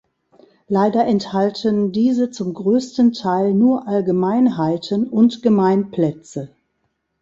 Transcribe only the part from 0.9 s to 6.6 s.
enthalten diese zum größten Teil nur Allgemeinheiten und Gemeinplätze.